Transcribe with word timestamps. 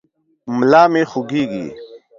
ملا 0.57 0.83
مې 0.91 1.03
خوږېږي. 1.11 1.65